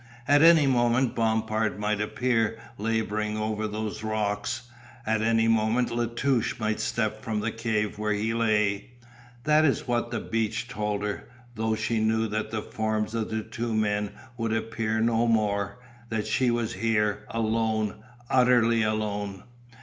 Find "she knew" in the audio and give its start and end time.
11.75-12.27